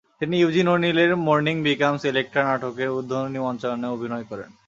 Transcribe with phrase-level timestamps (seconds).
[0.19, 4.49] তিনি ইউজিন ওনিলের mourning becomes Electra নাটকের উদ্বোধনী মঞ্চায়নে অভিনয় করেন।